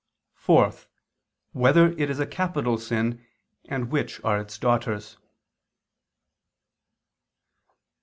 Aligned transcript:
(4) 0.33 0.73
Whether 1.51 1.91
it 1.91 2.09
is 2.09 2.19
a 2.19 2.25
capital 2.25 2.79
sin, 2.79 3.23
and 3.65 3.91
which 3.91 4.19
are 4.23 4.41
its 4.41 4.57
daughters? 4.57 5.15